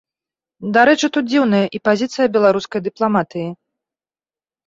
Дарэчы, 0.75 1.09
тут 1.17 1.25
дзіўная 1.31 1.59
і 1.77 1.81
пазіцыя 1.89 2.27
беларускай 2.37 2.81
дыпламатыі. 2.87 3.47